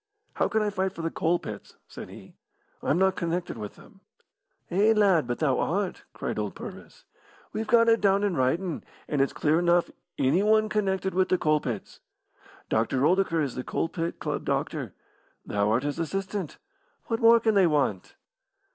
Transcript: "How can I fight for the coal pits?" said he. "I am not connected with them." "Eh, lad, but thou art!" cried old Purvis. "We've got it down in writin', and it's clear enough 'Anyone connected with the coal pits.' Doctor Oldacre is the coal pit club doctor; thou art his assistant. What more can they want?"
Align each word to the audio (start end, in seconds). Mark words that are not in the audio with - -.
"How 0.33 0.47
can 0.47 0.63
I 0.63 0.71
fight 0.71 0.93
for 0.93 1.03
the 1.03 1.11
coal 1.11 1.37
pits?" 1.37 1.77
said 1.87 2.09
he. 2.09 2.33
"I 2.81 2.89
am 2.89 2.97
not 2.97 3.15
connected 3.15 3.55
with 3.55 3.75
them." 3.75 3.99
"Eh, 4.71 4.93
lad, 4.95 5.27
but 5.27 5.37
thou 5.37 5.59
art!" 5.59 6.05
cried 6.11 6.39
old 6.39 6.55
Purvis. 6.55 7.05
"We've 7.53 7.67
got 7.67 7.87
it 7.87 8.01
down 8.01 8.23
in 8.23 8.35
writin', 8.35 8.83
and 9.07 9.21
it's 9.21 9.31
clear 9.31 9.59
enough 9.59 9.91
'Anyone 10.17 10.69
connected 10.69 11.13
with 11.13 11.29
the 11.29 11.37
coal 11.37 11.59
pits.' 11.59 11.99
Doctor 12.67 13.05
Oldacre 13.05 13.41
is 13.43 13.53
the 13.53 13.63
coal 13.63 13.89
pit 13.89 14.17
club 14.17 14.43
doctor; 14.43 14.95
thou 15.45 15.69
art 15.69 15.83
his 15.83 15.99
assistant. 15.99 16.57
What 17.05 17.19
more 17.19 17.39
can 17.39 17.53
they 17.53 17.67
want?" 17.67 18.15